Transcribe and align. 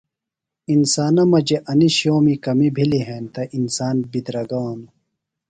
انسانہ 0.73 1.23
مجیۡ 1.31 1.63
اینیۡ 1.69 1.93
شِئومی 1.97 2.35
کمیۡ 2.45 2.73
بِھلیۡ 2.75 3.05
ہینتہ 3.07 3.41
انسان 3.57 3.95
بِدرگانوۡ۔ 4.11 4.89